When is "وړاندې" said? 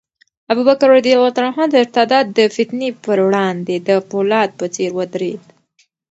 3.27-3.75